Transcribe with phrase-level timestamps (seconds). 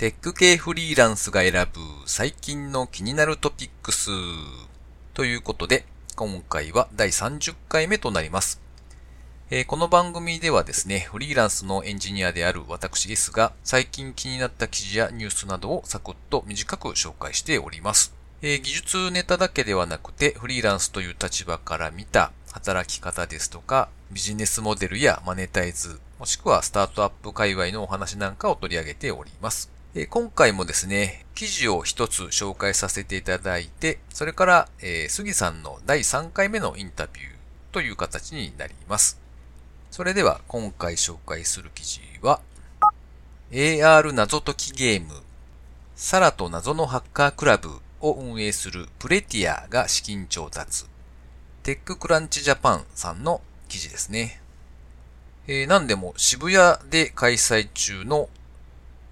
[0.00, 4.08] テック系フリーランスが選ぶ最近の気になるトピックス
[5.12, 5.84] ということで、
[6.16, 8.62] 今回は第30回目となります。
[9.50, 18.14] えー、この番組ではですね、フリーランスのエンジニアである私ですが、最近気になった記事やニュースなどをサクッと短く紹介しております。
[18.40, 29.78] えー、技術ネタだけではなくて、フリーランスという立場から見た働き方ですとか、ビジネスモデルやマネタイズ、もしくはスタートアップ界隈のお話なんかを取り上げております。
[29.92, 37.26] え、今回もですね、記事を一つ紹介させていただいて、それから、えー、杉さんの第3回目のインタビュー
[37.72, 39.20] という形になります。
[39.90, 42.40] それでは今回紹介する記事は、
[43.50, 45.22] AR 謎解きゲーム、
[45.96, 50.84] サラと謎のハッカークラブを運営するプレティアが資金調達。
[51.64, 54.40] テッククランチジャパンさんの記事ですね。
[55.48, 58.28] えー、何でも渋谷で開催中の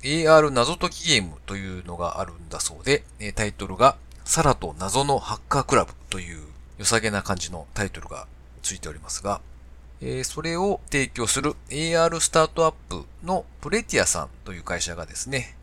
[0.02, 3.02] AR 謎解きゲームというのがあるんだそうで、
[3.34, 6.42] タイトルがサラと謎のハッカークラブという
[6.78, 8.26] 良さげな感じのタイトルが
[8.62, 9.40] ついておりますが、
[10.00, 15.56] え、それを提供する AR スタートアップのプレティアさんという会社がですね、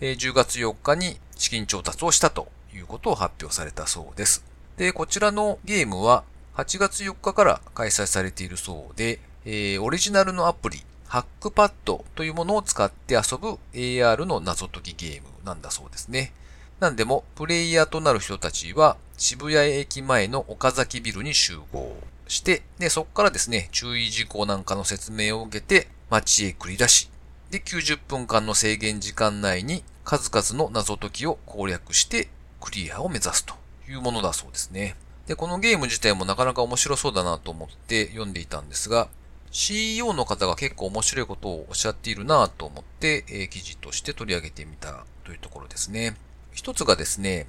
[0.00, 4.44] え、10月4日に資金調達をしたということを発表されたそうです。
[4.78, 6.24] で、こちらのゲームは
[6.56, 10.82] 8月4日から開催されているそうで、え、オリジナルのアプリ、
[11.14, 16.32] ハックパッドというものを使って遊ぶ AR の謎解きゲームなんだそうですね。
[16.80, 21.96] なんでも、プレイヤーとなる人たちは渋谷駅前の岡崎ビルに集合。
[22.26, 27.08] して、で、そこからですね、注意事項なんかの説明を受けて、街へ繰り出し、
[27.52, 32.26] で、90分間の制限時間内に数々の謎解きを攻略して
[32.60, 33.54] クリアを目指すと
[33.88, 34.96] いうものだそうですね。
[35.28, 39.06] で、このゲーム自体もなかなか面白そうだなと思って読んでいたんですが、
[39.54, 46.16] CEO の方が結構面白いことをおっしゃっているなと思って、え、記事として取り上げてみたというところですね。
[46.52, 47.46] 一つがですね、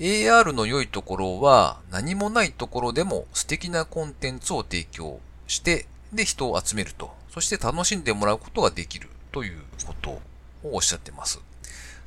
[0.00, 10.20] AR の良いところは何もないところでも素敵なコンテンツを提供して、で人を集めると、そして楽しんでもらうことができるということを
[10.64, 11.40] おっしゃってます。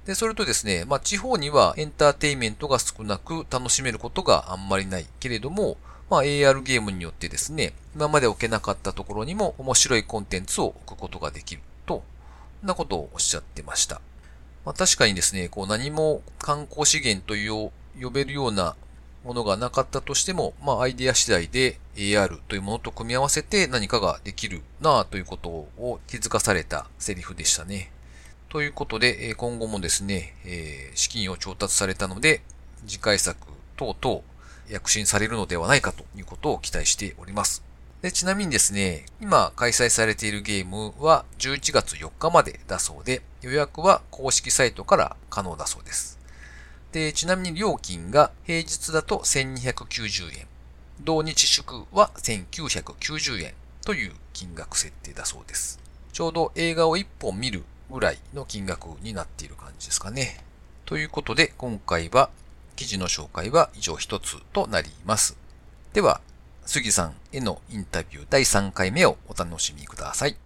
[0.05, 5.77] で、それとですね、まあ地方にはエンターテイメントが少なく楽しめることがあんまりないけれども、
[6.09, 12.03] まあ AR ゲームによってですね、今まで置けなかったところにも面白いコンテンツを置くことができると、
[12.63, 14.01] なことをおっしゃってました。
[14.65, 18.75] まあ、確かにですね、こう何も観光資源という呼べるような
[19.23, 27.91] ものがなかったとしても、まあアイデア次第で AR というものと組み合わせて何かができるなあということを気づかされたセリフでしたね。
[28.49, 30.33] ということで、今後もですね、
[30.95, 32.41] 資金を調達されたので、
[32.85, 33.37] 次回作
[33.75, 34.21] 等々
[34.69, 37.63] 躍進されるのではないかということを期待しております。
[38.01, 46.19] でちなみにですね、今開催されているゲームは11月4日までだそうで、予約は公式サイトから可能だそうです。
[46.91, 50.47] で、ちなみに料金が平日だと1290円、
[51.01, 55.79] 同日祝は1990円という金額設定だそうです。
[56.13, 60.43] ちょうど映画を1本見るぐらいの金額になっている感じですかね。
[60.85, 62.29] ということで、今回は
[62.77, 65.35] 記事の紹介は以上一つとなります。
[65.93, 66.21] では、
[66.65, 70.37] 杉さんへのインタビュー第3回目をお楽しみください。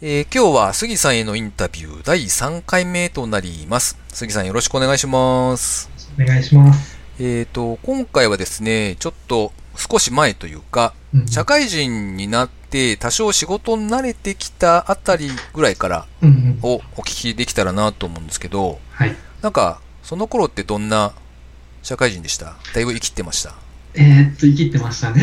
[0.00, 3.98] えー、今日は杉さんへのインタビュー第3回目となります。
[4.08, 5.90] 杉さんよろしくお願いします。
[6.18, 6.96] お願いします。
[7.18, 16.06] えっ、ー、と、今回はですね、ちょっと少し前というか、うん、社会人になって多少仕事に慣れてきたあたりぐらいから
[16.62, 21.12] をお聞きできたらなと思うんですけど、はい、なんか、その頃ってどんな
[21.82, 22.54] 社会人でした？
[22.74, 23.54] だいぶ生きてました？
[23.94, 25.22] えー、っと、生きてましたね。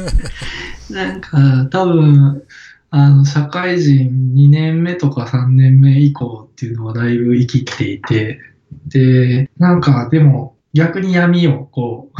[0.90, 2.42] なんか、多分、
[2.90, 8.40] あの、社会人2年目とか3年目以降っていうのはだいぶ生きていて、
[8.88, 12.10] で、なんか、でも、逆に闇をこ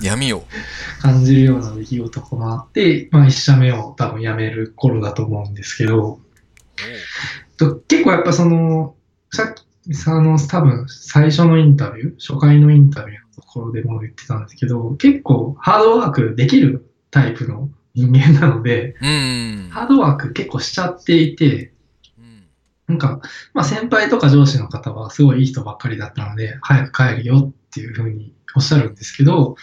[0.00, 0.44] う闇を？
[1.00, 6.20] 感じるような出来事とかもあって、まあ、一社目を多分辞める頃だと思うんですけど、
[7.88, 8.94] 結構やっぱその、
[9.32, 9.65] さっき、
[10.06, 21.72] あの、多分最初のインタビュー、初回のインタビューところでも言ってたんですけど、結構ハードワークできるタイプの人間なので、うん、ハードワーク結構しちゃっていて、
[22.86, 23.20] なんか、
[23.52, 29.56] まあ先輩とか上司の方はすごいいい人ばっかりだったので、早く帰るよっていうふうにおっしゃるんですけど、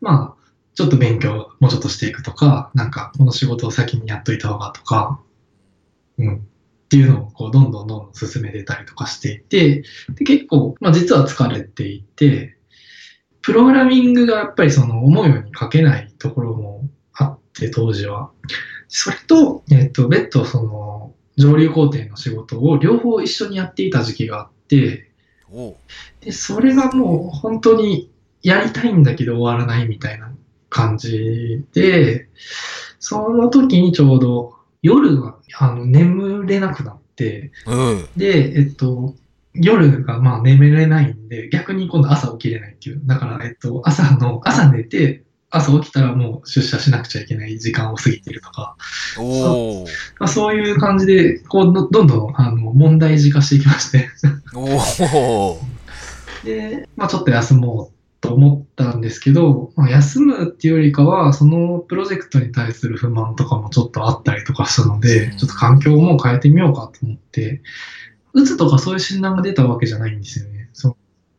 [0.00, 0.38] まあ、
[0.74, 5.20] ちょっと勉強もうちょっとしていくとか、なんかこの仕事を先にやっといた方がとか、
[6.18, 6.48] うん、
[6.88, 9.82] っていうのをこうどんどんどんどん進めてたりとかしていて、
[10.14, 12.56] で結構、まあ実は疲れていて、
[13.42, 18.30] プログラミングがやっぱりその思うように書けないところもあって、当時は。
[18.88, 25.10] それと、えっ、と、別途その、上流工程の仕事を両方一緒にやっていた時期があって、
[26.20, 28.10] で、それがもう本当に
[28.42, 30.32] やりたいんだけど終わらないみたいな
[30.70, 32.28] 感じで、
[32.98, 38.08] その時にちょうど夜があの眠れなくなって、うん。
[38.16, 39.14] で、えっと、
[39.54, 43.00] 夜がまあ眠れないんで、逆に今度朝起きれないっていう。
[43.04, 48.76] だから、えっと、朝の、朝寝て、朝起きたらもう出社しなくちゃいけない時間を過ぎてるとか、
[49.18, 49.86] おー。
[50.18, 54.08] まあ、そういう感じで、こう、どどんどん、あの、問題児化していきまして。
[56.44, 67.62] で、まあちょっと休もうと思ったんですけど、まあ、休むっていうよりかは、そのプロジェクトに対する不満とかもちょっとあったりとかしたので、ちょっと環境をもう変えてみようかと思って、
[68.32, 70.68] うつとかそういう診断が出たわけじゃないんですよね。
[70.72, 70.96] そう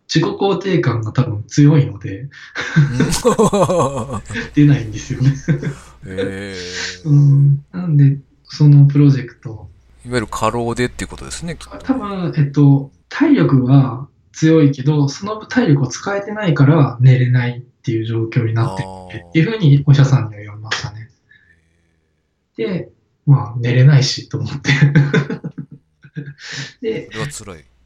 [0.08, 2.30] 自己肯定感が多分強いので、
[4.56, 5.36] 出ないんですよね。
[6.08, 7.64] へーうん。
[7.72, 9.70] なんで、そのプロジェクト、
[10.06, 11.78] いわゆる過労でっていうことですね、きっと。
[11.78, 14.08] 多分、えっと、体力は
[14.40, 18.88] 強いけど、その体力を使えてないから寝れないっていう状況になってる
[19.28, 21.10] っていうふうにお医者さんには言われましたね。
[22.56, 22.90] で、
[23.26, 24.72] まあ寝れないしと思って。
[26.82, 27.10] で、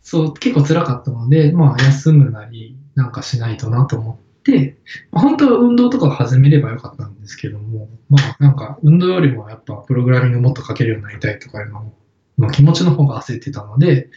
[0.03, 4.77] そう、結構辛かったので、まあ休むなりなんかしないとなと思って、
[5.11, 11.91] まあ、本当は運動とかを始めればよかったんですけども、まあなんか運動よりもやっぱプログラミングもっと書けるようになりたいとかいうの
[12.37, 14.11] の気持ちの方が焦ってたので、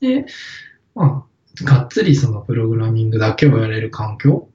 [0.00, 0.26] で、
[0.96, 1.29] まあ、
[1.64, 4.48] がっつりそのプログラミングだけをやれる環境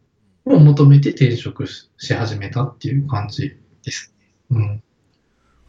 [0.46, 4.13] を求めて転職しし始めたっていう感じです。
[4.52, 4.84] うん。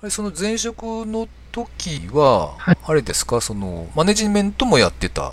[0.01, 5.33] あれ、その前職の時ははい、あれですか、その、マネジメントもやってた？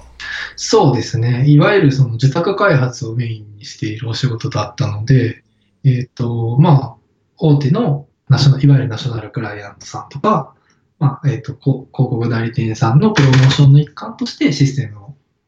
[0.56, 1.46] そうですね。
[1.48, 5.44] いわゆるその受託開発をメインにしているお仕事だったので、
[5.84, 6.96] えっ、と、まあ、
[7.38, 10.56] 大手のナショナいわゆるナショナルクライアントさんとか、
[10.98, 15.03] まあ、えっ、と、こ広告代理店さんのプロモーションの一環としてシステムを、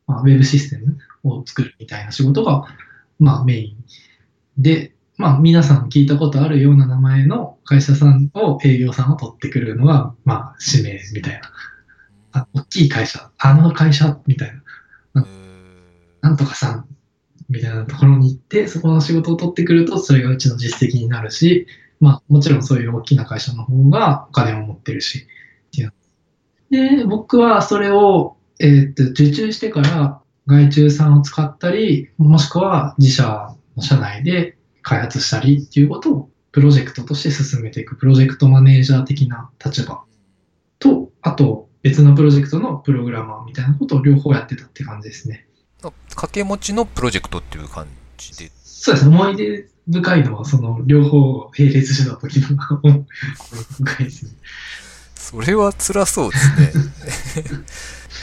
[0.08, 2.66] まあ、ウェブシステムを作るみたいな仕事が、
[3.20, 11.52] まあ、メインで、まあ、皆さん聞いたことあるような名前の会社さんを、営業さんを取ってくるのが、まあ、指名みたいな。
[12.34, 14.54] あ大きい会社、あの会社みたい
[15.14, 15.26] な。
[16.22, 16.88] なんとかさん
[17.50, 21.68] みたいなところに行って、そこの仕事を取ってくると、それがうちの実績になるし、
[22.00, 25.28] まあ、もちろんそういう大きな会社の方がお金を持ってるし、
[25.68, 25.94] っていう。
[26.72, 40.04] で、僕はそれを、えーっと、受注してから外注さんを使ったり、もしくは自社の社内で開発したりっていうことをプロジェクトとして進めていく、プロジェクトマネージャー的な立場
[40.80, 45.48] と、あと別のプロジェクトのプログラマーみたいなことを両方やってたって感じですね。
[45.82, 47.88] ー掛け持ちのプロジェクトっていう感
[48.18, 48.52] じで？
[48.64, 49.08] そうです。
[49.08, 53.06] 思い出深いのは、その、両方並列してた時のが思い
[53.84, 54.32] 深いですね。
[55.26, 56.72] それは辛そうですね。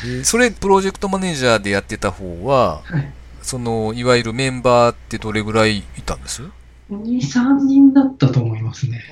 [0.04, 3.12] え ーそれ、プロジェクトマネージャーでやってた方は、はい。
[3.43, 6.43] その、いわゆるメンバーってどれぐらいいたんです
[6.90, 9.02] ？2、3人だったと思いますね。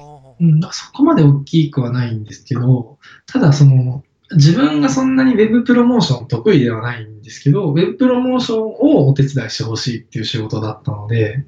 [0.40, 4.04] うん、そこまで大きくはないんですけど、ただその、
[4.36, 11.44] 自分がそんなに Web プロモーション得意ではないんですけど、Web プロモーションをお手伝いしてほしいっていう仕事だったので、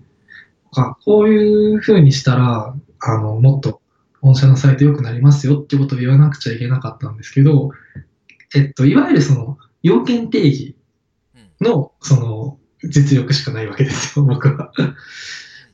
[0.74, 3.81] あこういう風にしたら、あの、もっと
[4.22, 7.70] 御社のサイト良くなりますよってことを言わなくちゃいけなかったんですけど、
[8.54, 10.76] えっと、いわゆるその、要件定義
[11.60, 14.72] の、その、実力しかないわけですよ、 僕は。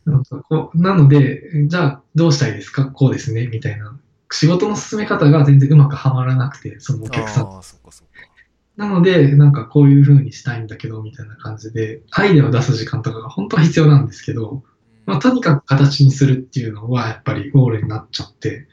[0.04, 2.86] なんかこうなので、じゃあどうしたいですか？
[2.86, 3.98] こうですねみたいな。
[4.30, 7.60] 仕事の進め方が全然うまくはまらなくて、そのお客さん。
[8.76, 14.62] なので、なんかこういう風にしたいんだけど、みたいな感じで、アイデアを出す時間とかが本当は必要なんですけど、
[15.08, 18.66] まあ、とにかく形にするっていうのはやっぱりゴールになっちゃって、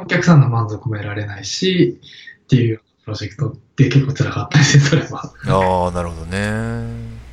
[0.00, 1.98] お客さんの満足も得られないし、
[2.44, 5.32] っていうプロジェクトって結構辛かったですね、それは。
[5.46, 6.84] ああ、なるほどね。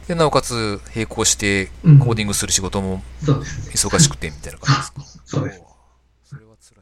[0.08, 3.04] で、なおかつ、並行して、うんコーディングする仕事も。
[3.22, 5.22] 忙しくて、みたいな感じですか？
[5.26, 5.62] そうです。
[6.24, 6.82] それは辛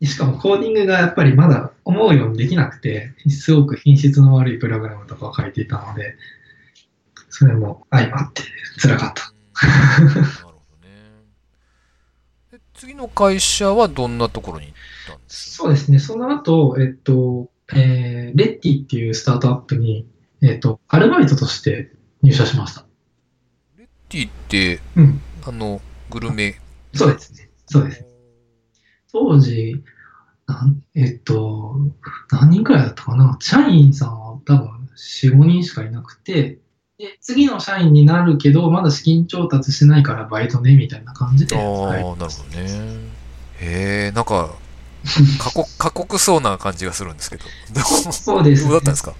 [0.00, 6.14] いしかもコーディングがやっぱりまだ思うようにできなくて、すごく品質の悪いプログラムとかを書いていたので、
[7.28, 8.42] それも相まって
[8.80, 9.32] 辛かった。
[9.66, 9.98] な。
[9.98, 10.88] なるほどね。
[12.52, 14.74] で次の会社はどんなところに行っ
[15.06, 15.98] たんですそうですね。
[15.98, 20.06] その後、えっと、えー、レッティっていうスタートアップに、
[20.42, 22.84] えっと、アルバイトとして入社しました。
[24.08, 25.20] ティって、うん。
[25.44, 26.58] あの、グルメ？
[26.94, 27.50] そうですね。
[27.66, 28.06] そうです。
[29.12, 29.82] 当時、
[30.46, 31.76] なんえっと、
[32.30, 33.36] 何人くらいだったかな？
[33.40, 36.58] 社員さんは多分4、5人しかいなくて、
[36.98, 41.56] で、次の社員になるけど、まだ資金調達してないからバイトね、みたいな感じで。
[41.56, 42.28] ああ、はいなるほどね。
[43.60, 44.50] へえ、なんか、
[45.38, 47.44] 過酷、 過酷そうな感じがするんですけど。
[48.10, 49.14] そうです、ね、どうだったんですか？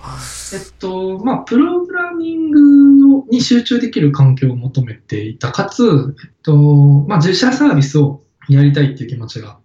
[0.54, 5.52] えっと、まあ、プログラミングに集中できる環境を求めていた。
[5.52, 5.85] かつ、
[6.20, 6.56] えっと、
[7.06, 9.58] まあ、自社サービスをやりたいっていう気持ちが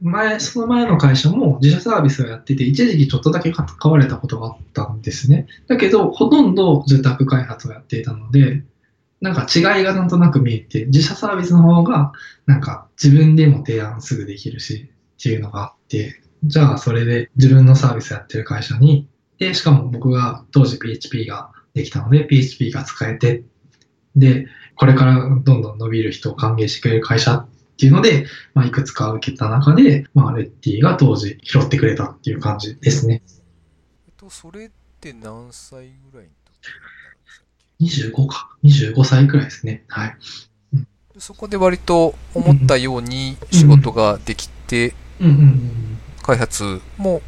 [0.00, 5.46] 前、その前の会社も自社サービスをやってて、一時期ちょっとだけ関われたことがあったんですね。
[5.66, 8.64] だけど、ほとんど住宅開発をやっていたので、
[9.20, 12.12] なんか違いがなんとなく見えて、自社サービスの方が、
[12.46, 19.08] なんか自分でも提案すぐできるし、っていうのがあって、じゃあそれで自分のサービスやってる会社に、
[19.38, 23.42] で、しかも僕が当時 PHP ができたので、PHP が使えて、
[24.14, 24.46] で、
[24.76, 27.46] これからどんどん伸びる人を歓迎してくれる会社
[27.78, 33.22] っていうので、まあ、いくつか受けた中で、まあ、レッティが当時拾ってくれたっていう感じですね。
[34.08, 34.70] えっと、それっ
[35.00, 36.32] て何歳ぐらいの
[37.78, 39.84] 時25か？25歳くらいですね。
[39.86, 40.16] はい。
[40.72, 40.86] うん、
[41.18, 44.92] そこで割と思ったように仕事ができて、
[46.22, 47.22] 開発も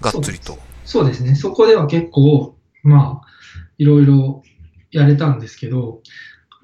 [0.00, 1.34] がっつりと、そうですね。
[1.34, 3.26] そこでは結構、まあ、
[3.76, 4.42] いろいろ
[4.92, 6.00] やれたんですけど、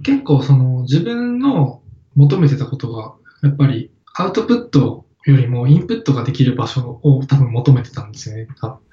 [0.03, 1.82] 結構その自分の
[2.17, 8.49] 求めてたことが、やっぱりアウトプットよりもインプットができる場所を多分求めてたんですよね。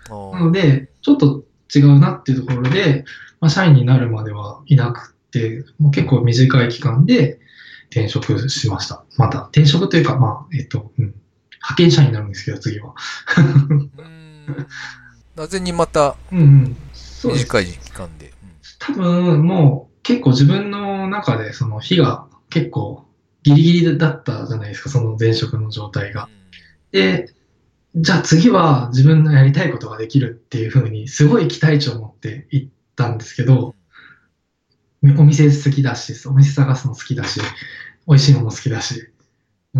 [0.09, 3.05] なので、ちょっと違うなっていうところで、
[3.39, 7.39] まあ、社員になるまではいなくて、もう結構短い期間で
[7.89, 9.03] 転職しました。
[9.17, 12.93] また、転職というか、まあ、えっと、うん、派遣社員になるんですけど、次は。
[15.35, 18.33] なぜにまた、短い期間で。
[18.77, 23.05] 多分、もう結構自分の中で、その日が結構
[23.43, 26.29] ギリギリだったじゃないですか、その前職の状態が。
[26.91, 27.33] で、
[27.95, 33.75] じゃあ次は自分のやりたいことができるっていうふうに、すごい期待値を持って行ったんですけど、
[35.17, 37.39] お店好きだし、お店探すの好きだし、
[38.07, 39.07] 美味しいもの好きだし、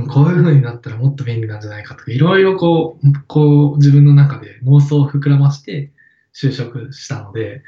[0.08, 5.92] こういう風になったらもっと便利なんじゃないかとか、いろいろこう、こう自分の中で妄想を膨らまして
[6.34, 7.63] 就職したので、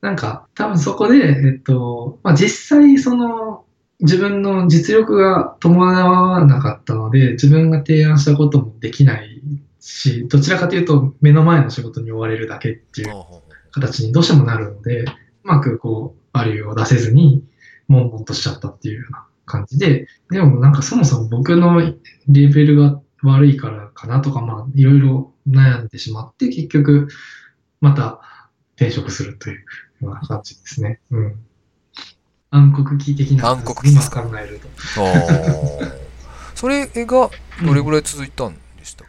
[0.00, 3.64] なんか多分そこで、えっと、まあ、実際その
[4.02, 9.40] 自分の実力が伴わなかったので、自分が提案したこともできない
[9.80, 13.14] し、どちらかというと目の前の仕事に追われるだけっていう
[13.70, 15.06] 形にどうしてもなるので、う
[15.44, 17.44] まくこう、バリューを出せずに、
[17.88, 27.08] 悶々としちゃったっていうような感じで、でもなんかそもそも僕のレベルが悪いからかなとか、まあいろいろ悩んでしまって、結局、
[27.80, 28.20] また
[28.76, 31.00] 転職するというような感じですね。
[31.10, 31.36] うん。
[32.52, 34.68] 暗黒期的な暗黒期今考えると。
[36.54, 37.30] それが
[37.64, 39.04] どれぐらい続いたんでした、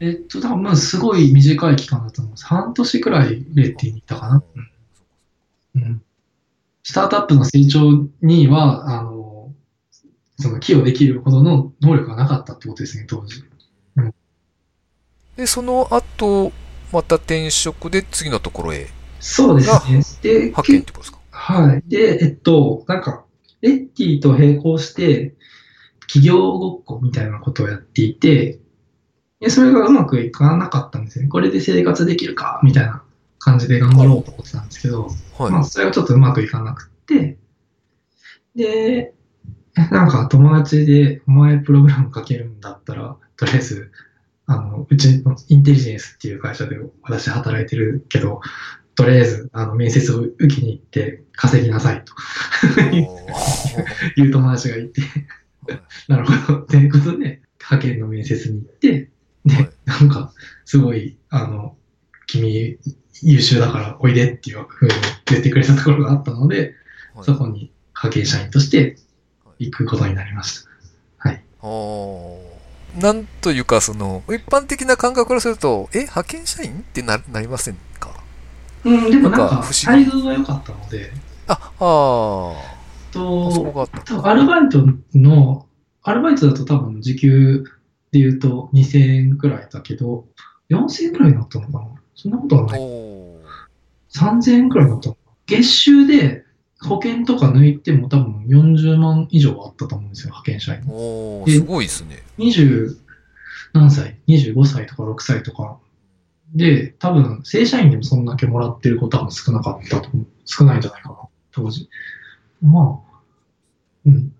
[0.00, 2.46] うん、えっと、多分まあすごい短い期間だと思います。
[2.46, 4.42] 半年くらいレッティに行ったかな。
[5.74, 5.82] うん。
[5.82, 6.02] うん。
[6.82, 9.52] スタートアップの成長には、あの、
[10.38, 13.44] その寄与できるほどの能力がなかったってことですね、当時。
[13.96, 14.14] うん。
[15.36, 16.52] で、その後、
[16.90, 18.88] また転職で次のところへ。
[19.20, 20.32] そうですね。
[20.32, 21.17] で、派遣ってことですか
[21.48, 21.82] はい。
[21.88, 23.24] で、えっと、なんか、
[23.62, 25.34] レッティと並行して、
[26.00, 28.58] 企業ごっこみたいなことをやっていて、
[29.40, 31.28] でそれがうまくいかなかったんですね。
[31.28, 33.02] これで生活できるかみたいな
[33.38, 37.38] 感じで頑張ろうと思ってたんですけど、はい、まあ、それがちょっとうまくいかなくて、
[38.54, 39.14] で、
[39.90, 43.90] なんか友達で、お前プログラム書けるんだったら、とりあえず、
[44.44, 48.42] あの、うちのインテリジェンスっていう会社で私働いてるけど、
[48.98, 52.12] とりあえず、あの、面接を受けに行って稼ぎなさいと。
[54.20, 55.02] いう友達がいて。
[56.08, 56.62] なるほど。
[56.62, 59.08] ということで、派遣の面接に行って、
[59.44, 60.32] で、なんか、
[60.64, 61.76] すごい、あの、
[62.26, 62.76] 君
[63.22, 64.94] 優秀だからおいでっていうふうに
[65.26, 66.74] 言ってくれたところがあったので、
[67.22, 68.96] そこに派遣社員として
[69.60, 70.70] 行くことになりました。
[71.18, 71.44] はい。
[73.00, 77.76] なんというか、その、一般的な感覚からすると、え、派遣社員ってななりません
[78.84, 81.12] うん、でもなんか、待遇が良かったので。
[81.46, 82.78] あ、ああ。
[83.10, 83.88] と、
[84.24, 85.66] アルバイトの、
[86.02, 87.64] アルバイトだと多分時給
[88.10, 90.26] で言うと2000円くらいだけど、
[90.70, 91.84] 4000円くらいになったのかな？
[92.14, 92.80] そんなことはない。
[94.10, 96.44] 3000円くらいになったのか月収で
[96.80, 100.82] 保険とか抜いても多分40万以上あったと思うんですよ、派遣社員。
[100.88, 102.22] おすごいですね。
[102.38, 102.96] 20
[103.72, 105.78] 何歳 ?25 歳とか6歳とか
[106.54, 110.26] で、多分、正社員でもそんだけもらってることは少なかったと思う。
[110.44, 111.16] 少ないんじゃないかな、
[111.52, 111.88] 当時。
[112.62, 113.20] まあ、
[114.06, 114.32] うん。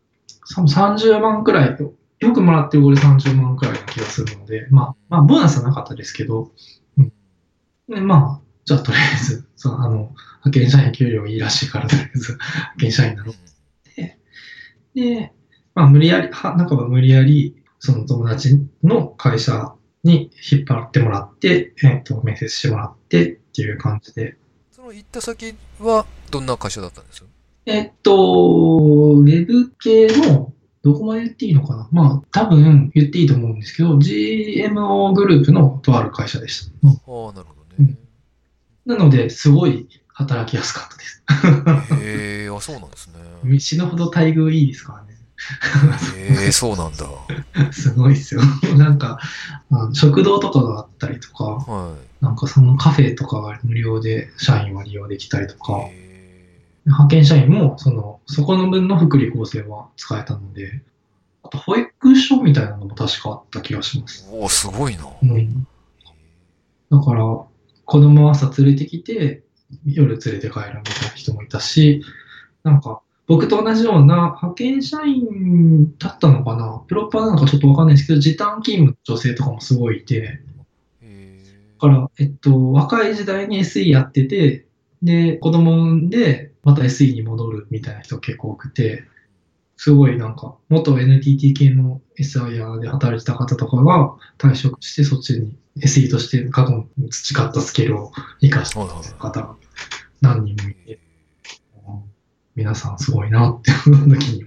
[0.57, 1.79] 30万くらい、
[2.21, 6.51] よくもらってる俺30万くらいな気がするので、まあ、まあ、ボーナスはなかったですけど、
[6.97, 7.13] うん。
[7.89, 9.97] で、まあ、じゃあとりあえず、その、あの、
[10.45, 13.33] 派遣社員給料いいらしいから、とりあえず、派遣社員なの。
[13.97, 14.19] で、
[14.95, 15.33] で、
[15.75, 19.75] まあ、無理やり、は、半ば無理やり、その友達の会社
[20.09, 24.37] に引っ張ってもらって、えっ、と、面接してもらってっていう感じで。
[24.73, 27.25] その行った先はどんな会社だったんです
[27.67, 31.89] えっ、と、ウェブ系の、どこまで言っていいのかな？
[31.93, 36.73] まあ、多分言っていいと思うんですけど、GMO グループのとある会社でした。
[36.83, 37.97] うんああ、なるほどね。
[38.87, 41.23] なので、すごい働きやすかったです。
[42.03, 43.59] へえ、あ、そうなんですね。
[43.61, 45.08] 死ぬほど待遇いいですからね。
[46.17, 47.07] へえ、そうなんだ。
[47.73, 48.41] すごいですよ。
[48.77, 49.19] なんか、
[49.93, 55.59] 食堂とかがあったりとか、はなんかそのカフェとかが無料で社員は利用できたりとい。
[55.59, 56.09] か、へ
[56.87, 60.83] 派遣社員もその、そこの分の福利厚生は使えたので、
[61.43, 64.29] あと保育所みたいなのも確かあった気がします。
[64.29, 65.05] えおお、すごいな。
[65.23, 65.67] うん。
[66.91, 69.43] だから、子供は朝連れてきて、
[69.85, 72.03] 夜連れて帰るみたいな人もいたし、
[72.65, 76.83] なんか、僕と同じような派遣社員だったのかな？
[76.89, 80.41] プロパーなのかちょっとわかんないですけど、時短勤務の女性とかもすごいいて。
[81.03, 81.09] だ
[81.81, 84.67] から、えっと、若い時代に SE やってて、
[85.03, 89.05] で、子供産んで、また SE に戻るみたいな人結構多くて、
[89.77, 98.87] すごいなんか、元 NTT 系の SIR で働いてた方とかが退職して、そっちに SE として過去に培ったスキルを活かしてる
[99.19, 99.55] 方が
[100.21, 100.99] 何人もいて、
[102.59, 104.45] 皆さんすごいなって思う時に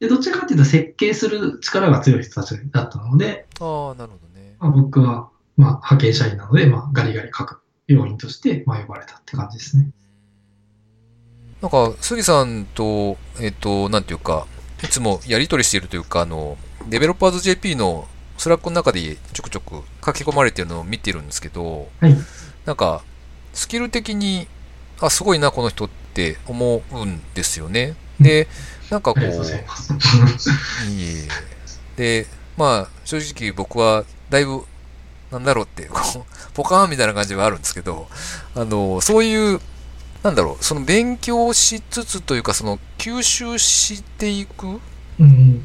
[0.00, 3.46] で、どっちかっていうと設計する力が強い人たちだったので、え。
[3.60, 4.56] ああ、なるほどね。
[4.58, 9.90] まあ、僕は、まあ、派遣社員なので、まあ、ガリガリ書く要員として、まあ、呼ばれたって感じですね。
[11.60, 14.46] なんか、杉さんと、えっ、と、なんていうか、
[14.82, 16.56] いつもやりとりしているというか、あの、
[16.88, 18.08] デベロッパーズ JP の
[18.38, 22.16] スラックの中でちょくちょく書き込まれてるのを見てるんですけど、はい
[22.64, 23.02] なんか、
[23.52, 24.48] スキル的に、
[25.02, 27.94] あ、すごいな、この人って思うんですよね。
[28.20, 28.48] で、
[28.90, 29.26] なんかこう、い。
[29.28, 29.32] い
[31.02, 31.28] えい
[31.96, 32.22] え。
[32.22, 34.64] で、まあ、正直僕は、だいぶ、
[35.30, 38.08] なんだろうって、こう、ポカーンみたいな感じはあるんですけど、
[38.54, 39.60] あの、そういう、
[40.22, 44.80] なんだろう、その勉強しつつというか、その、吸収していく
[45.18, 45.64] うん、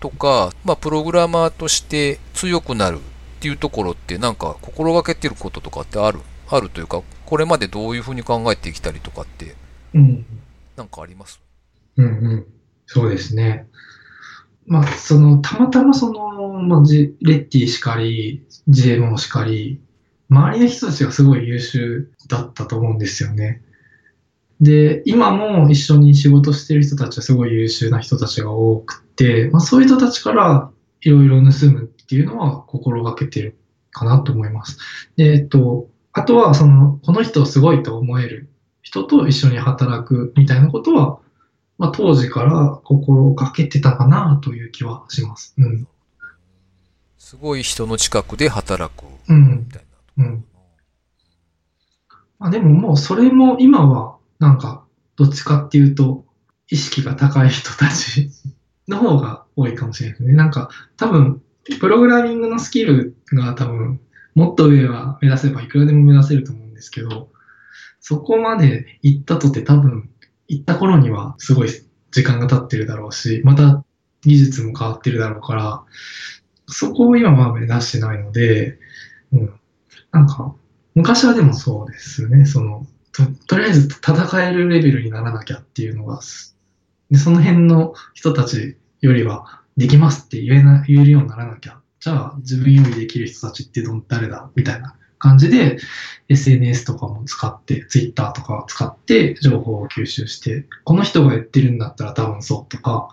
[0.00, 3.00] とか、まあ、プログラマーとして強くなるっ
[3.40, 9.54] ていうところって、なんか、心がけてることとかってあるあるというか、これまでどういうふうに考えてきたりとかって、
[9.94, 10.24] うん、
[10.76, 11.40] なんかあります？
[11.96, 12.46] うん、うん。
[12.86, 13.66] そうですね。
[14.66, 19.80] まあ、その、たまたまその、まあ、ジレッティしかり、GMO しかり、
[20.28, 23.62] 周りの人たちがすごい優秀だったと思うんですよね。
[24.60, 33.56] で、今も一緒に仕事してる人たちはすごい優秀な人たちが多くて、まあ、そういう人たちからいろいろ盗むっていうのは心がけてる
[33.92, 34.78] かなと思います。
[35.16, 38.48] で、えっと、あとは、その、この人すごいと思える
[38.80, 41.18] 人と一緒に働くみたいなことは、
[41.76, 45.54] まあ、当時から心がけてたかなという気はします。
[45.58, 45.86] うん。
[47.18, 49.64] すごい人の近くで働くうんみ。
[49.70, 50.24] たいなところ
[52.08, 52.22] かな。
[52.38, 54.84] まあ、でももうそれも今はなんか
[55.16, 56.24] どっちかっていうと
[56.70, 58.30] 意識が高い人たち
[58.88, 60.34] の方が多いかもしれないですね。
[60.34, 61.42] なんか多分
[61.78, 64.00] プログラミングのスキルが多分
[64.36, 67.30] もっと上は目指せばいくらでも目指せると思うんですけど、
[68.00, 70.10] そこまで行ったとて多分
[70.46, 71.70] 行った頃にはすごい
[72.10, 73.82] 時間が経ってるだろうし、また
[74.20, 75.82] 技術も変わってるだろうから、
[76.68, 78.78] そこを今は目指してないので、
[79.32, 79.60] うん。
[80.12, 80.54] なんか、
[80.94, 86.20] 昔はでもそうですね、その、ととりあえず戦えるレベルにならなきゃっていうのが、
[87.10, 94.48] でその辺の人たちよりは、できますって言えな言えるようにならなきゃ、じゃあ自分よりできる人たちってどん誰だ？
[94.54, 95.76] みたいな感じで、
[96.28, 103.08] SNS とかも使って、Twitter とかを使って情報を吸収して、この人が言ってるんだったら多分そうとか、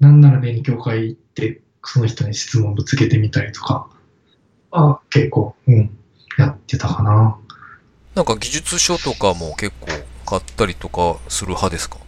[0.00, 3.90] なんなら勉強会行って、その人に質問ぶつけてみたりとか、
[4.70, 5.94] あ結構、うん、
[6.38, 7.36] やってたかな。
[8.14, 9.88] なんか技術書とかも結構
[10.24, 11.98] 買ったりとかする派ですか？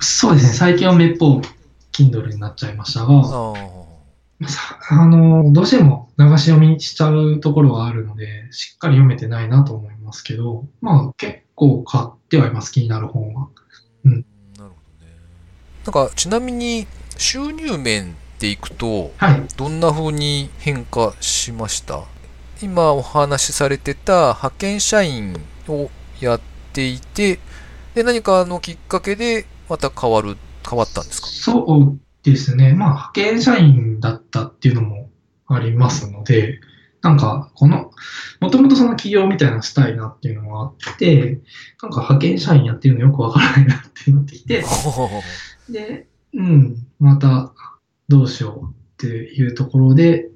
[0.00, 1.42] そうですね、最近はめっぽう
[1.92, 3.87] Kindle になっちゃいましたが。
[4.38, 13.48] まあさあの、どうしても流し読みしちゃうところがあるので、しっかり読めてないなと思いますけど、まあ結構買ってはいます、気になる本は。
[14.04, 14.24] うんなる
[14.56, 14.64] ほ
[15.00, 15.12] どね。
[15.84, 19.42] なんか、ちなみに収入面でいくと、はい。
[19.56, 22.04] どんな風に変化しました？
[22.62, 25.36] 今お話しされてた派遣社員
[25.68, 26.40] をやっ
[26.72, 27.40] ていて、
[27.94, 30.36] で、何かのきっかけでまた変わる、
[30.68, 31.28] 変わったんですか？
[31.28, 32.74] そうですね。
[32.74, 35.10] まあ、派遣社員だったっていうのも
[35.46, 36.60] ありますので、
[37.00, 37.90] なんか、この、
[38.40, 41.40] もともとその企業みたいなのしたいなっていうのがあって、
[41.80, 44.64] なんか派遣社員やってるのよくわからないなってなってきて、
[45.68, 47.52] で、うん、また
[48.08, 50.28] どうしようっっていうところで、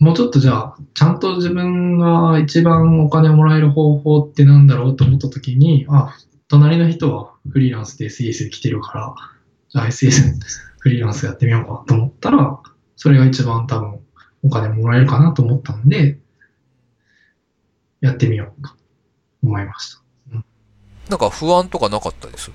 [0.00, 6.16] もうちょっとじゃあ、ちゃんと自分が一番お金をもらえる方法ってなんだろうと思ったときに、あ、
[6.48, 9.14] 隣の人はフリーランスで SES 来てるから、
[9.70, 10.34] じゃあ SES
[10.78, 12.60] フリーランスやってみようかと思ったら、
[12.96, 14.00] それが一番多分
[14.42, 16.18] お金もらえるかなと思ったので、
[18.00, 18.70] やってみようと
[19.42, 20.02] 思いました。
[20.32, 20.44] うん、
[21.08, 22.50] なんか不安とかなかったです？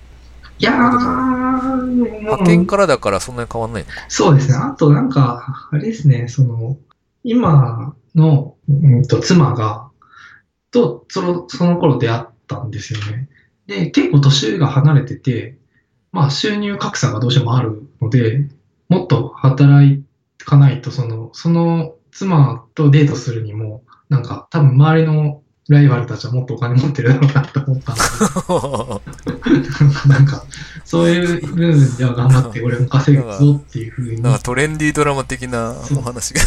[0.60, 4.56] いやー、派遣からだからそんなに変わんないのかそうですね。
[4.56, 6.78] あとなんか、あれですね、その、
[7.24, 9.90] 今の、うんと、妻が、
[10.72, 13.30] と、その、その頃出会ったんですよね。
[13.66, 15.58] で、結構年が離れてて、
[16.14, 18.48] まあ収入格差がどうしてもあるので、
[18.88, 20.02] もっと働
[20.38, 29.02] かないと、その、その妻とデートするにも、なんか多分周りのライバルたちはもっとお金持ってるだろうなと思ったの
[30.06, 30.46] で、 なんか、
[30.84, 34.22] そういう部分では頑張って俺も稼ぐぞっていうふうに。
[34.22, 36.42] なんかトレンディードラマ的なお話が。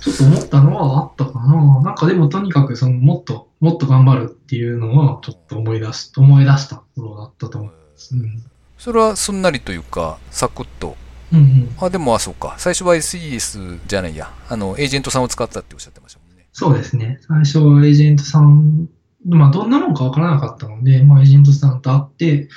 [0.00, 1.82] ちょっと思ったのはあったかな。
[1.82, 8.16] なんかでもとにかくそのもっと、もっと頑張るっていうのはちょっと思い出し、思い出した頃だったと思います。
[8.16, 8.42] うん、
[8.80, 10.96] それはすんなりというか、サクッと。
[11.34, 12.54] うんうん、あ、でもあ、そうか。
[12.56, 14.32] 最初は SES じゃないや。
[14.48, 16.46] あの、エージェントさんを使ったっておっしゃってましたもんね。
[16.50, 17.20] そうですね。
[17.28, 18.88] 最初はエージェントさん、
[19.26, 22.48] まあどんなもんかわからなかったので、まあエージェントさんと会って、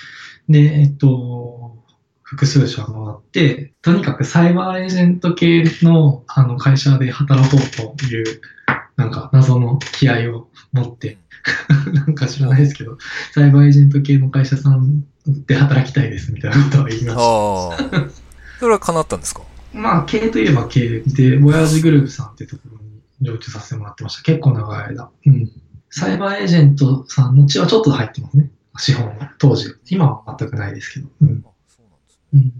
[0.47, 1.83] で、えっと、
[2.21, 7.57] 複数社回って、とにかくサイバーエージェント系のあの会社で働こ
[7.93, 8.41] うという、
[8.95, 11.17] なんか謎の気合を持って、
[11.93, 12.97] なんか知らないですけど、
[13.33, 15.03] サイバーエージェント系の会社さん
[15.45, 17.19] で働きたいですみたいなことを言いました。
[18.59, 19.41] それは叶ったんですか？
[19.73, 24.21] まあ、経といえば経で、ボヤージグループさんっていうところに常駐させてもらってました。
[24.23, 25.09] 結構長い間。
[25.25, 25.51] うん。
[25.89, 28.49] サイバーエージェントさんの血はちょっと入ってますね。
[28.77, 29.33] 資本は。
[29.37, 29.73] 当時。
[29.89, 31.09] 今は全くないですけど。
[31.21, 31.45] うん。
[32.33, 32.53] うん、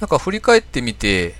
[0.00, 1.34] なんか振り返ってみて、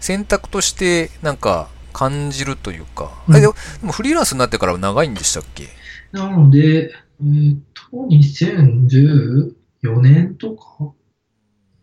[0.00, 3.54] 選択としてなんか感じるというか、うん、でも
[3.92, 5.68] フリーランスになってからは長いんでしたっけ？
[6.12, 9.54] なので、えっ、と、2014
[10.00, 10.92] 年とか？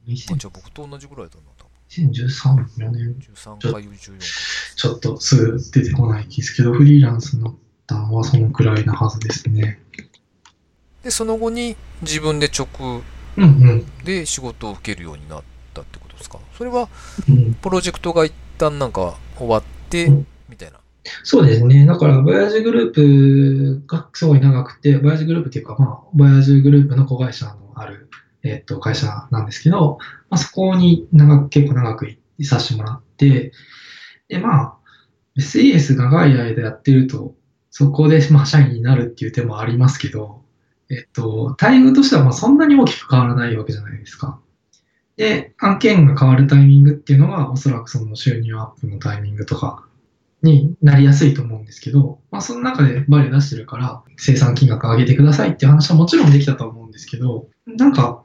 [0.06, 1.72] じゃあ僕と同じぐらいだな、多分。
[1.90, 3.16] 2013、4年。
[3.34, 4.26] 13か14か。
[4.76, 7.56] ちょっとすぐ出てこないですけど、フリーランスになっ
[7.88, 9.80] たのはそのくらいなはずですね。
[11.04, 12.68] で、その後に自分で直
[14.04, 15.44] で仕事を受けるようになっ
[15.74, 16.40] たってことですか？
[16.58, 16.88] それは、
[17.62, 19.79] プロジェクトが一旦なんか終わって、
[20.50, 20.80] みたいな。
[21.24, 21.86] そうですね。
[21.86, 28.10] だから、ボヤージグループがすごい長くて、ボヤージグループっていうか、まあ、ボヤージグループの子会社のある、
[28.44, 29.98] えっと、会社なんですけど、
[30.30, 33.52] まあ、そこに長く、結構長くいさせてもらって、
[34.28, 34.78] で、まあ、
[35.38, 37.36] SES 長い間やってると、
[37.72, 40.44] そこで、まあ、社員になるっていう手もありますけど、
[40.92, 44.40] えっと、待遇としてはまあそんなに大きく変わらないわけじゃないですか。
[45.20, 49.86] で、案件が変わるタイミングっていうのは、おそらくその収入アップのタイミングとか
[50.42, 58.24] になりやすいと思うんですけど、まあその中でバリュー出してるから、生産金額上げてくださいっていう話はもちろんできたと思うんですけど、なんか、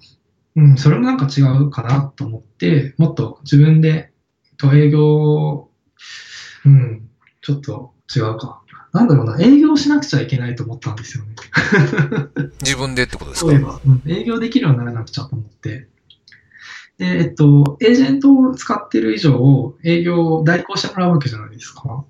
[0.54, 4.12] うん、それもなんか違うかなと思って、もっと自分で、
[4.57, 5.68] と営業、
[6.64, 7.09] うん、
[7.42, 8.62] ちょっと違うか。
[8.92, 11.35] なんだろうな、営業しなくちゃいけないと思ったんですよね。
[12.62, 13.50] 自分でってことですか？
[13.50, 15.88] そういえば、うん、営業できるようにならなくちゃと思って。
[16.98, 22.04] で、えっと、エージェントを使ってる以上、営業を代行してもらうわけじゃないですか。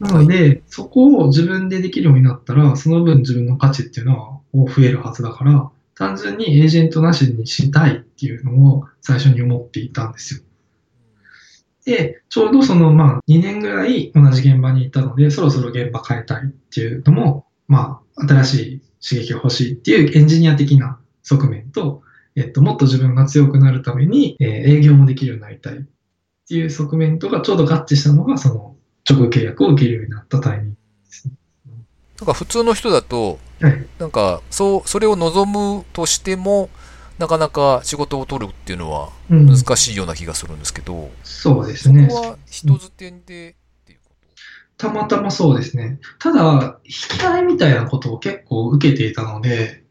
[0.00, 10.40] なので、はい、そこを自分でできるようになったら、その分自分の価値っていうのは増えるはずだから、単純にエージェントなしにしたいっていうのを最初に思っていたんですよ。
[11.84, 22.02] で、ちょうどその、まあ、2年ぐらい同じ現場にいたので、そろそろ現場変えたいっていうのも、まあ、新しい刺激が欲しいっていうエンジニア的な側面と、
[22.38, 24.48] えっと、もっと自分が強くなるために、えー、
[24.78, 25.80] 営業もできるようになりたいっ
[26.48, 28.76] ていう側面とがちょうど合致したのが、その、
[29.10, 31.34] 直契約を受けるようになったタイミングですね。
[32.20, 36.70] なんか普通の人だと、はい、なんか、そう、それを望むとしても、
[37.18, 42.08] なかなか仕事を取るっていうのは難しいような気がするんですけど、うん、そうですね。
[42.08, 43.20] そこは人づてで、っ
[43.84, 44.14] ていうこ
[44.76, 44.86] と？
[44.86, 45.98] たまたまそうですね。
[46.20, 49.82] ただ、引き合いみたいなことを結構受けていたので、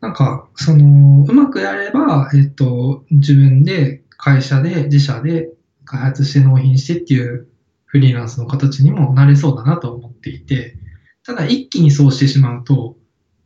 [0.00, 5.50] なんか、その、うまくやれば、えっと、自分で会社で、自社で
[5.84, 7.48] 開発して納品してっていう
[7.86, 10.76] フリーランスの形にもなれそうだなと思っていて、
[11.24, 12.96] ただ一気にそうしてしまうと、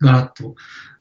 [0.01, 0.55] ガラッと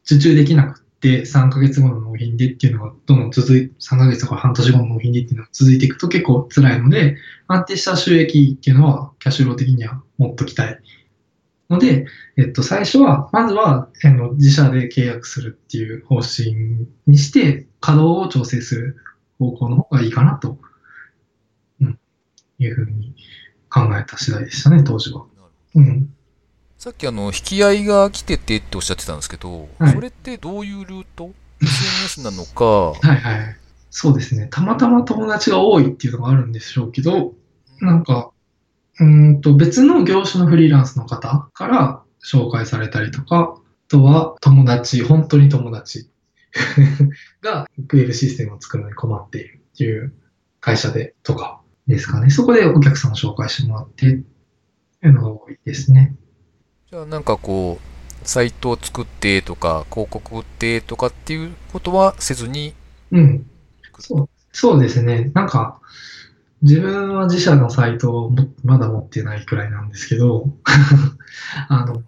[0.06, 10.80] 受注できなくで、3ヶ月後の納品でっていうのがどんどん続い、3ヶ月とか半年後の納品でっていうのが続いていくと結構辛いので、安定した収益っていうのはキャッシュロー的には持っときたい。
[11.71, 12.05] ので、
[12.38, 18.97] えっと、最初は、まずは、あの、自社で契約するっていう方針にして、稼働を調整する
[19.39, 20.57] 方向の方がいいかなと、
[21.79, 21.99] うん、
[22.60, 23.15] いうふうに
[23.69, 25.25] 考えた次第でしたね、当時は。
[25.75, 26.13] うん。
[26.77, 31.31] さっきあの、引き合いが来ててっておっしゃってたんですけど、はい、それってどういうルート
[31.62, 32.65] ?SNS なのか？
[32.99, 33.57] はいはい。
[33.89, 34.47] そうですね。
[34.51, 37.34] たまたま友達が多いっていうのがあるんでしょうけど、
[37.81, 38.31] なんか、
[39.02, 46.08] うんと別の業種のフリーランスの方から紹介されたりとか、あとは友達、本当に友達
[47.42, 50.14] が QL システムを作るのに困っているっていう
[50.60, 52.30] 会社でとかですかね。
[52.30, 56.16] そこでお客さんを紹介してもらってっていうのが多いですね。
[56.92, 62.76] じゃあなんかこう、サイトを作ってとか、広告売ってとかっていうことはせずに
[63.12, 63.50] うん。
[63.98, 65.32] そうそうですね。
[65.34, 65.82] なんか、
[66.62, 68.32] 自分は自社のサイトを
[68.63, 70.54] まだ持ってないくらいなんですけど、
[71.69, 72.04] あの、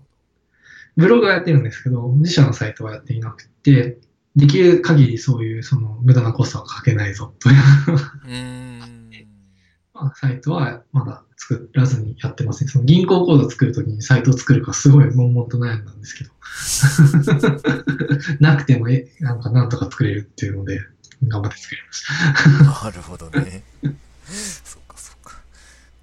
[0.96, 3.98] ブログはやってるんですけど、自社のサイトはやっていなくて、
[4.36, 7.56] できる限りそういうその無駄なコストはかけないぞという
[9.94, 12.70] まあ、サイトはまだ作らずにやってますね。
[12.70, 16.32] その銀行口座作るときにサイトを作るかすごい悶々と悩んだんですけど。
[18.39, 20.82] なくてもえ、なんかなんとか作れるっていうので、
[21.28, 22.04] 頑張って作りまし
[22.82, 22.88] た。
[22.88, 23.63] なるほどね。
[24.64, 25.36] そうかそうか。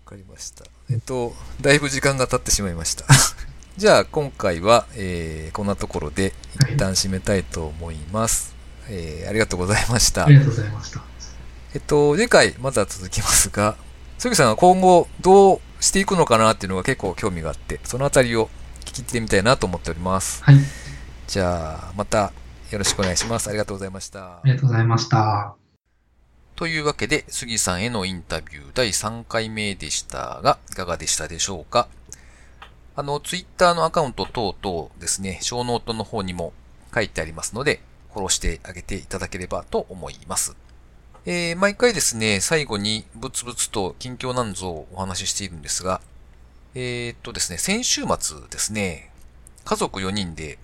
[0.04, 0.64] わかりました。
[0.90, 3.04] えっと、だいぶ時間が経ってしまいました。
[3.76, 6.34] じゃあ今回は、えー、こんなところで
[6.68, 8.54] 一旦締めたいと思います。
[8.86, 10.26] はい、えー、ありがとうございました。
[10.26, 11.02] ありがとうございました。
[11.74, 13.76] えっと、次回また続きますが、
[14.18, 18.50] 杉さんが今後どうしていくのかなっていうのが結構興味があって、そのあたりを
[18.84, 20.42] 聞いてみたいなと思っております。
[20.44, 20.56] はい。
[21.26, 22.32] じゃあ、また
[22.70, 23.48] よろしくお願いします。
[23.48, 24.38] ありがとうございました。
[24.38, 25.69] ありがとうございました。
[26.60, 31.88] というわけで、杉さんへのインタビュー第3回目でしたが、いかがでしたでしょうか？
[32.94, 36.52] あの、ツイッターのアカウント等々ですね、小ノートの方にも
[36.94, 37.80] 書いてありますので、
[38.12, 40.54] フォローしてあげていただければと思います。
[41.24, 46.02] えー、毎回ですね、最後にブツブツと近況なんぞをお話ししているんですが、
[46.74, 49.10] えー、っとですね、先週末ですね、
[49.64, 50.58] 家族4人で、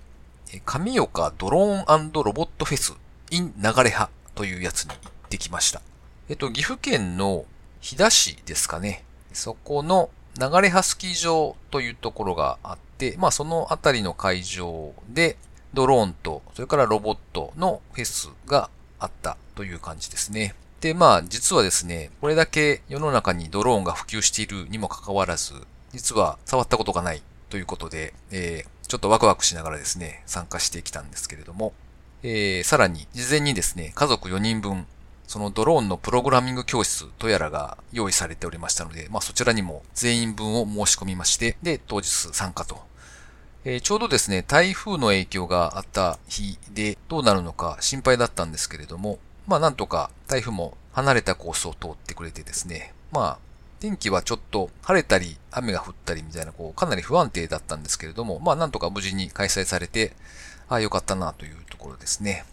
[0.67, 2.93] 神岡ドローンロボットフェス
[3.31, 5.83] in 流れ派というやつに行ってきました。
[6.29, 7.45] えっと、岐阜県の
[7.81, 9.05] 飛騨市ですかね。
[9.33, 15.37] そこの流れ派スキー場というところがあって、まあそのあたりの会場で
[15.75, 20.55] ドローンと、それからロボットのフェスがあったという感じですね。
[20.81, 25.55] で、まあ実はですね、これだけ世の中にドローンが普及しているにもかかわらず、
[25.93, 31.73] 実は触ったことがないということで、えー、ちょっとワクワクしながらですね、参加してきたんですけれども、
[32.23, 34.87] えー、さらに事前にですね、家族4人分
[35.27, 42.85] そのドローンのプログラミング教室とやらが用意されておりましたので、まあそちらにも全員分を申し込みまして、で、当日参加と。
[43.65, 53.39] えー、ちょうどですね、台風の影響があった日でどうなるのか心配だったんですけれども、まあなんとか台風も離れたコースを通ってくれてですね、まあ
[53.81, 60.15] 天気はちょっと晴れたり雨が降ったりみたいなこうかなり不安定だったんですけれども、まあなんとか無事に開催されて、
[60.69, 62.45] ああよかったなというところですね。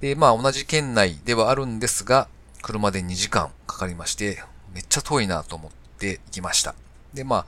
[0.00, 2.28] で、まあ同じ県内ではあるんですが、
[2.62, 6.74] 車で2時間かかりまして、めっちゃ遠いなと思って行きました。
[7.12, 7.46] で、まあ、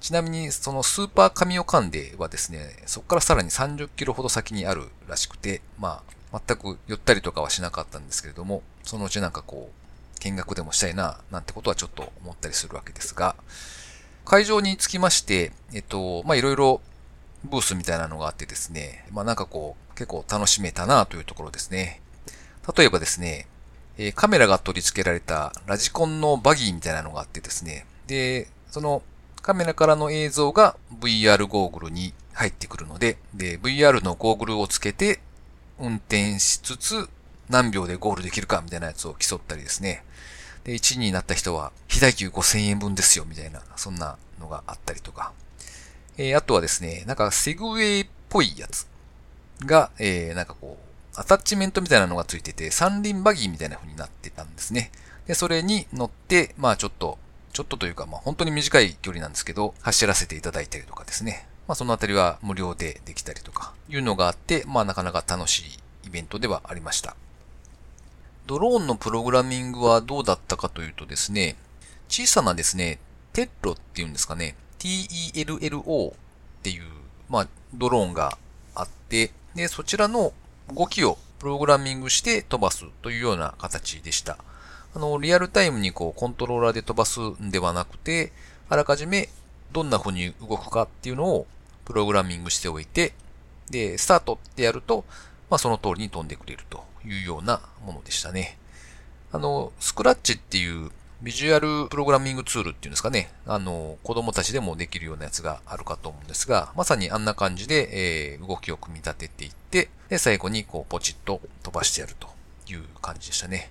[0.00, 13.36] ちなみにそのスーパー神オカンデはですね、そこからさらに30キロほど先にあるらしくて、まあ、全く寄ったりとかはしなかったんですけれども、そのうちなんかこう、見学でもしたいな、なんてことはちょっと思ったりするわけですが、
[14.24, 16.80] 会場に着きまして、えっと、まあいろいろ
[17.44, 22.00] ブースみたいなのがあってですね、まあなんかこう、結構楽しめたなというところですね。
[22.76, 23.46] 例えばですね、
[23.98, 29.02] え、カメラが取り付けられたラジコンのバギーみたいなのがあってですね、で、その
[29.42, 35.20] カメラからの映像が VR ゴーグルに入ってくるので、で、VR のゴーグルをつけて
[35.78, 37.08] 運転しつつ
[37.48, 40.04] 何秒でゴールできるかみたいなやつを競ったりですね。
[40.64, 45.32] で、1位になった人は、非代給5000円分ですよ、みたいな、そんなのがあったりとか。
[46.16, 48.86] えー、あとはですね、なんかセグウェイっぽいやつ
[49.66, 54.90] が、えー、なんかこう、アタッチメントみたいなのがついてて、三輪バギーみたいな風になってたんですね。
[55.26, 57.18] で、それに乗って、まあちょっと、
[57.52, 61.46] ちょっとというか、まあ本当に短い距離なんですけど、走らせていただいたりとかですね。
[61.68, 67.14] まあそのあたりは無料でできたりとか、いうのがあって、まあなかなか楽しいイベントではありました。
[68.46, 71.56] ドローンのプログラミングはどうだったかというとですね、
[72.08, 72.98] 小さなですね、
[73.32, 76.14] テッロっていうんですかね、TELLO っ
[76.62, 76.82] ていう、
[77.28, 78.36] まあ、ドローンが
[78.74, 80.32] あって、で、そちらの
[80.74, 84.38] 動きをプログラミングして飛ばすというような形でした。
[84.94, 88.32] あの、リアルタイムにこう、コントローラーで飛ばすんではなくて、
[88.68, 89.28] あらかじめ
[89.72, 91.46] どんな風に動くかっていうのを
[91.84, 93.14] プログラミングしておいて、
[93.70, 95.04] で、スタートってやると、
[95.50, 98.58] まあ、その通りに飛んでくれるというようなものでしたね。
[99.32, 100.90] あの、スクラッチっていう
[101.22, 112.26] ビジュアルプログラミングツールっていうんですかね、あの、子供たちでもできるようなやつがあるかと思うんですが、まさにあんな感じで、えー、動きを組み立てていって、で、最後にこう、ポチッと飛ばしてやると
[112.68, 113.70] いう感じでしたね。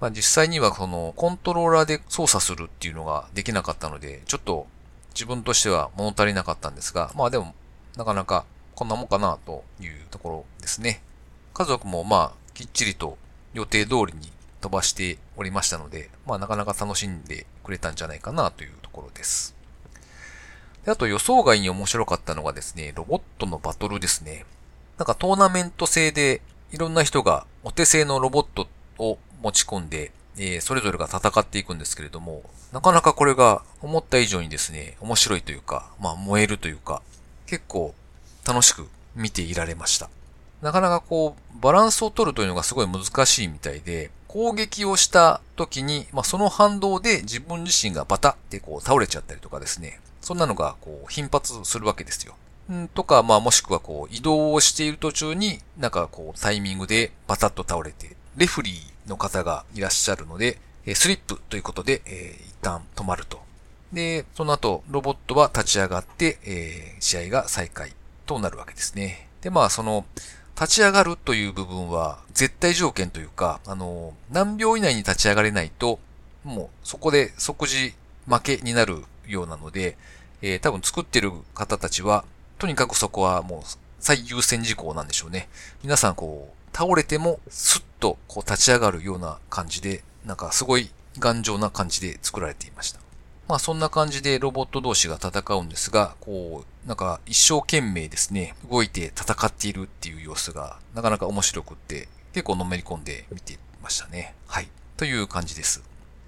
[0.00, 4.66] まあ実際にはこのコントローラーで操作するっていうのができなかったので、ちょっと
[5.14, 7.54] 自分としては物足りなかったんですが、まあでも、
[7.96, 8.44] なかなか
[8.74, 11.02] こんなもんかなというところですね。
[11.54, 13.18] 家族もまあ、きっちりと
[13.54, 14.30] 予定通りに
[14.66, 19.54] 飛ばしておりましたので、まあなかなか楽しんでくれたんじゃないかなというところです。
[20.84, 24.44] であと予想外に面白かったのがですね、ロボットのバトルですね。
[24.98, 28.66] なんかトーナメント制でいろんな人がお手製のロボット
[28.98, 37.02] を持ち込んで、えー、それぞれが戦っていくんですけれども、なかなかこれが思った以上にですね、面白いというか、まあ燃えるというか、
[37.46, 37.94] 結構
[38.44, 40.10] 楽しく見ていられました。
[40.60, 49.98] なかなかこう、バランスを取るというのがすごい難しいみたいで、攻撃をした時に、まあ、その反動で自分自身がバタってこう倒れちゃったりとかですね。
[50.20, 52.34] そんなのがこう頻発するわけですよ。
[52.70, 60.58] んとか、まあもしくはこう移動をしている途中になんかこうタイミングでバタッと倒れて、レフリーの方がいらっしゃるので、
[60.94, 63.40] スリップということで、えー、一旦止まると。
[63.94, 67.94] で、その後、ロボットは立ち上がって、えー、試合が再開
[68.26, 69.28] となるわけですね。
[69.40, 70.04] で、まあ、その、
[70.58, 75.98] 立ち上がるという部分は絶対条件というか、あの、何秒以内に立ち上がれないと、
[76.44, 77.94] もうそこで即時
[78.26, 79.98] 負けになるようなので、
[80.40, 82.24] えー、多分作ってる方たちは、
[82.58, 83.60] とにかくそこはもう
[84.00, 85.48] 最優先事項なんでしょうね。
[85.82, 93.05] 皆さんこう、倒れてもスッとこう立ち上がるような感じで、なんかすごい頑丈な感じで作られていました。
[93.48, 104.34] まあそんな感じでロボット同士が戦うんですが、こう、なんか一生懸命ですね、動いて戦っているっていう様子がなかなか面白くって、結構のめり込んで見てましたね。
[104.46, 104.68] はい。
[104.96, 105.82] という感じです。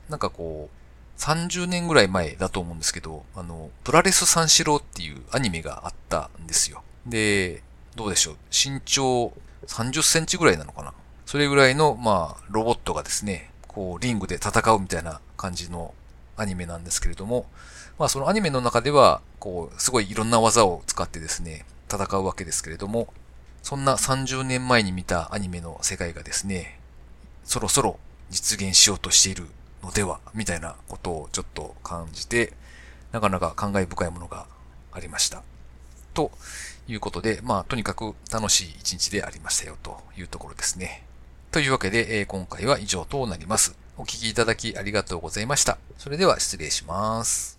[0.08, 6.82] なんかこう、30年ぐらい前だと思うんですけど、あの、プラレス三四郎っていうアニメがあったんですよ。
[7.04, 7.62] で、
[7.96, 8.36] どうでしょう。
[8.50, 9.32] 身長
[9.66, 10.94] 30センチぐらいなのかな。
[11.26, 15.92] それぐらいの、まあ、ロボットがですね、こう、リングで戦うみたいな感じの
[16.38, 17.46] アニメなんですけれども、
[17.98, 23.12] まあそのアニメの中では、こう、すごいいろんな技を使ってですね、戦うわけですけれども、
[23.62, 26.78] そんな30年前に見たアニメの世界がですね、
[27.44, 27.98] そろそろ
[28.30, 29.46] 実現しようとしている
[29.82, 32.52] のでは、みたいなことをちょっと感じて、
[33.12, 34.46] なかなか感慨深いものが
[34.92, 35.42] ありました。
[36.14, 36.30] と
[36.88, 41.04] いうことで、まあ、とにかく楽しい一日でありましたよというところですね。
[41.50, 43.76] というわけで、え、今回は以上となります。
[43.98, 45.76] お聴きいただきありがとうございました。
[45.98, 47.57] それでは失礼します。